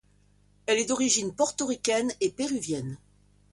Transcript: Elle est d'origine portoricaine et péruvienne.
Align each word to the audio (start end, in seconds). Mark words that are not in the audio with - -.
Elle 0.65 0.79
est 0.79 0.85
d'origine 0.87 1.31
portoricaine 1.31 2.11
et 2.21 2.31
péruvienne. 2.31 2.97